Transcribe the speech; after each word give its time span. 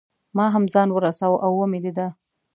ما 0.37 0.45
هم 0.53 0.63
ځان 0.73 0.89
ورساوه 0.93 1.37
او 1.45 1.51
مې 1.71 1.79
لیده. 1.85 2.07